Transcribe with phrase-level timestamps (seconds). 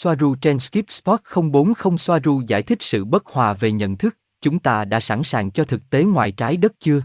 [0.00, 1.20] Soaru trên Skip Spot
[1.52, 5.50] 040 Soaru giải thích sự bất hòa về nhận thức, chúng ta đã sẵn sàng
[5.50, 7.02] cho thực tế ngoài trái đất chưa?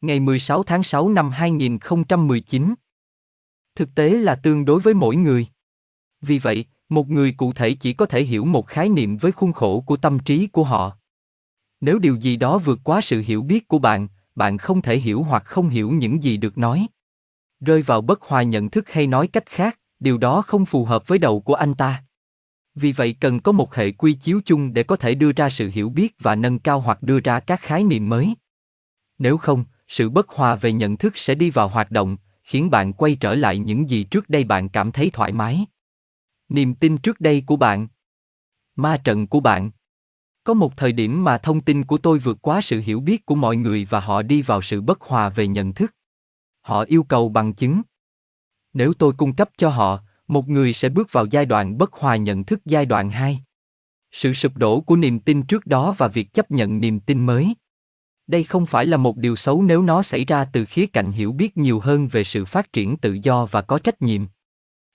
[0.00, 2.74] Ngày 16 tháng 6 năm 2019
[3.74, 5.46] Thực tế là tương đối với mỗi người.
[6.20, 9.52] Vì vậy, một người cụ thể chỉ có thể hiểu một khái niệm với khuôn
[9.52, 10.96] khổ của tâm trí của họ.
[11.80, 15.22] Nếu điều gì đó vượt quá sự hiểu biết của bạn, bạn không thể hiểu
[15.22, 16.86] hoặc không hiểu những gì được nói.
[17.60, 21.08] Rơi vào bất hòa nhận thức hay nói cách khác, điều đó không phù hợp
[21.08, 22.02] với đầu của anh ta.
[22.74, 25.70] Vì vậy cần có một hệ quy chiếu chung để có thể đưa ra sự
[25.74, 28.34] hiểu biết và nâng cao hoặc đưa ra các khái niệm mới.
[29.18, 32.92] Nếu không, sự bất hòa về nhận thức sẽ đi vào hoạt động, khiến bạn
[32.92, 35.66] quay trở lại những gì trước đây bạn cảm thấy thoải mái.
[36.48, 37.88] Niềm tin trước đây của bạn.
[38.76, 39.70] Ma trận của bạn.
[40.44, 43.34] Có một thời điểm mà thông tin của tôi vượt quá sự hiểu biết của
[43.34, 45.94] mọi người và họ đi vào sự bất hòa về nhận thức.
[46.60, 47.82] Họ yêu cầu bằng chứng.
[48.76, 52.16] Nếu tôi cung cấp cho họ, một người sẽ bước vào giai đoạn bất hòa
[52.16, 53.40] nhận thức giai đoạn 2.
[54.12, 57.54] Sự sụp đổ của niềm tin trước đó và việc chấp nhận niềm tin mới.
[58.26, 61.32] Đây không phải là một điều xấu nếu nó xảy ra từ khía cạnh hiểu
[61.32, 64.26] biết nhiều hơn về sự phát triển tự do và có trách nhiệm.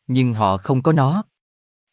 [0.08, 1.24] Nhưng họ không có nó.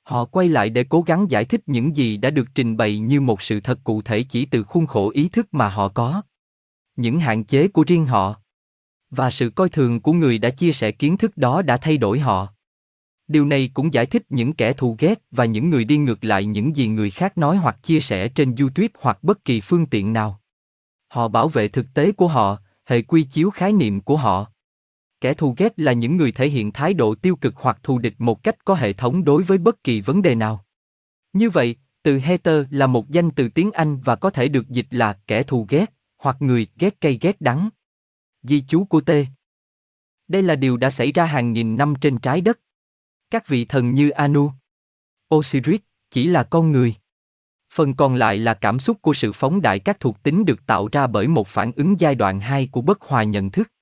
[0.02, 3.20] Họ quay lại để cố gắng giải thích những gì đã được trình bày như
[3.20, 6.22] một sự thật cụ thể chỉ từ khuôn khổ ý thức mà họ có.
[6.96, 8.40] Những hạn chế của riêng họ
[9.10, 12.18] và sự coi thường của người đã chia sẻ kiến thức đó đã thay đổi
[12.18, 12.48] họ.
[13.28, 16.44] Điều này cũng giải thích những kẻ thù ghét và những người đi ngược lại
[16.44, 20.12] những gì người khác nói hoặc chia sẻ trên YouTube hoặc bất kỳ phương tiện
[20.12, 20.40] nào.
[21.08, 24.46] Họ bảo vệ thực tế của họ, hệ quy chiếu khái niệm của họ.
[25.20, 28.14] Kẻ thù ghét là những người thể hiện thái độ tiêu cực hoặc thù địch
[28.18, 30.64] một cách có hệ thống đối với bất kỳ vấn đề nào.
[31.32, 34.86] Như vậy, từ hater là một danh từ tiếng Anh và có thể được dịch
[34.90, 37.68] là kẻ thù ghét, hoặc người ghét cây ghét đắng.
[38.42, 39.10] Di chú của T.
[40.28, 42.60] Đây là điều đã xảy ra hàng nghìn năm trên trái đất.
[43.30, 44.52] Các vị thần như Anu,
[45.34, 46.94] Osiris, chỉ là con người.
[47.72, 50.88] Phần còn lại là cảm xúc của sự phóng đại các thuộc tính được tạo
[50.92, 53.72] ra bởi một phản ứng giai đoạn 2 của bất hòa nhận thức.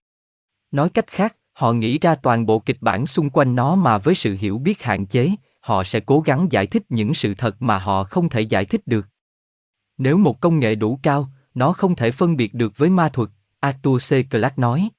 [0.70, 4.14] Nói cách khác, họ nghĩ ra toàn bộ kịch bản xung quanh nó mà với
[4.14, 5.30] sự hiểu biết hạn chế,
[5.60, 8.86] họ sẽ cố gắng giải thích những sự thật mà họ không thể giải thích
[8.86, 9.06] được.
[9.98, 13.28] Nếu một công nghệ đủ cao, nó không thể phân biệt được với ma thuật,
[13.66, 14.30] Arthur C.
[14.30, 14.90] Clarke nói.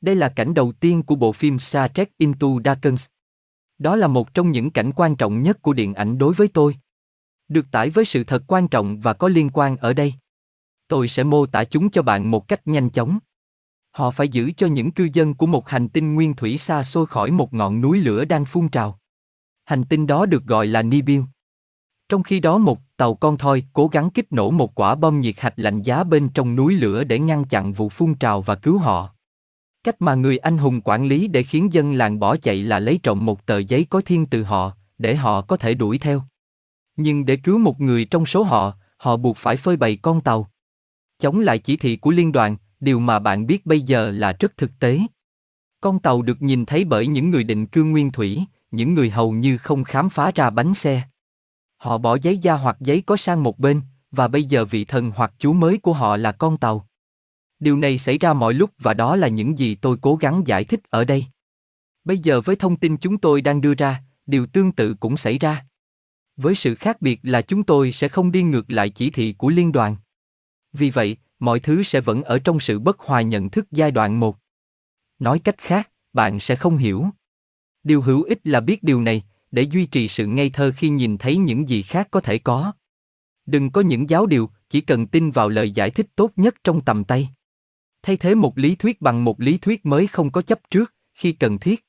[0.00, 3.06] Đây là cảnh đầu tiên của bộ phim Star Trek Into Darkness.
[3.78, 6.76] Đó là một trong những cảnh quan trọng nhất của điện ảnh đối với tôi.
[7.48, 10.14] Được tải với sự thật quan trọng và có liên quan ở đây.
[10.88, 13.18] Tôi sẽ mô tả chúng cho bạn một cách nhanh chóng.
[13.90, 17.06] Họ phải giữ cho những cư dân của một hành tinh nguyên thủy xa xôi
[17.06, 18.98] khỏi một ngọn núi lửa đang phun trào.
[19.64, 21.24] Hành tinh đó được gọi là Nibiu.
[22.08, 25.34] Trong khi đó một tàu con thoi cố gắng kích nổ một quả bom nhiệt
[25.38, 28.78] hạch lạnh giá bên trong núi lửa để ngăn chặn vụ phun trào và cứu
[28.78, 29.14] họ.
[29.84, 33.00] Cách mà người anh hùng quản lý để khiến dân làng bỏ chạy là lấy
[33.02, 36.22] trộm một tờ giấy có thiên từ họ, để họ có thể đuổi theo.
[36.96, 40.50] Nhưng để cứu một người trong số họ, họ buộc phải phơi bày con tàu.
[41.18, 44.56] Chống lại chỉ thị của liên đoàn, điều mà bạn biết bây giờ là rất
[44.56, 45.00] thực tế.
[45.80, 49.32] Con tàu được nhìn thấy bởi những người định cư nguyên thủy, những người hầu
[49.32, 51.02] như không khám phá ra bánh xe.
[51.80, 53.80] Họ bỏ giấy da hoặc giấy có sang một bên,
[54.10, 56.88] và bây giờ vị thần hoặc chú mới của họ là con tàu.
[57.58, 60.64] Điều này xảy ra mọi lúc và đó là những gì tôi cố gắng giải
[60.64, 61.24] thích ở đây.
[62.04, 65.38] Bây giờ với thông tin chúng tôi đang đưa ra, điều tương tự cũng xảy
[65.38, 65.66] ra.
[66.36, 69.48] Với sự khác biệt là chúng tôi sẽ không đi ngược lại chỉ thị của
[69.48, 69.96] liên đoàn.
[70.72, 74.20] Vì vậy, mọi thứ sẽ vẫn ở trong sự bất hòa nhận thức giai đoạn
[74.20, 74.36] 1.
[75.18, 77.06] Nói cách khác, bạn sẽ không hiểu.
[77.82, 81.18] Điều hữu ích là biết điều này, để duy trì sự ngây thơ khi nhìn
[81.18, 82.72] thấy những gì khác có thể có.
[83.46, 86.80] Đừng có những giáo điều, chỉ cần tin vào lời giải thích tốt nhất trong
[86.80, 87.28] tầm tay.
[88.02, 91.32] Thay thế một lý thuyết bằng một lý thuyết mới không có chấp trước, khi
[91.32, 91.86] cần thiết.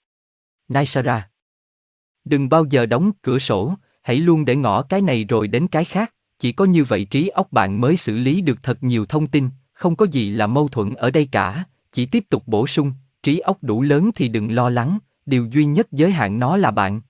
[0.68, 1.30] Naisara
[2.26, 5.86] Đừng bao giờ đóng cửa sổ, hãy luôn để ngỏ cái này rồi đến cái
[5.86, 9.28] khác, chỉ có như vậy trí óc bạn mới xử lý được thật nhiều thông
[9.28, 12.94] tin, không có gì là mâu thuẫn ở đây cả, chỉ tiếp tục bổ sung,
[13.24, 16.72] trí óc đủ lớn thì đừng lo lắng, điều duy nhất giới hạn nó là
[16.72, 17.02] bạn.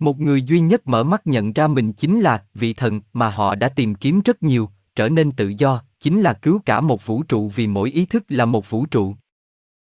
[0.00, 3.54] Một người duy nhất mở mắt nhận ra mình chính là vị thần mà họ
[3.54, 7.22] đã tìm kiếm rất nhiều, trở nên tự do, chính là cứu cả một vũ
[7.22, 9.14] trụ vì mỗi ý thức là một vũ trụ.